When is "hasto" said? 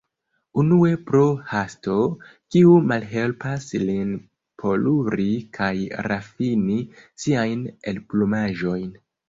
1.51-1.97